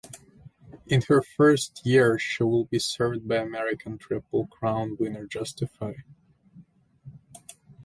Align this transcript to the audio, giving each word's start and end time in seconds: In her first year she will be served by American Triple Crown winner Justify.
In 0.87 1.03
her 1.09 1.21
first 1.21 1.85
year 1.85 2.17
she 2.17 2.41
will 2.43 2.65
be 2.65 2.79
served 2.79 3.27
by 3.27 3.35
American 3.35 3.99
Triple 3.99 4.47
Crown 4.47 4.97
winner 4.99 5.27
Justify. 5.27 5.93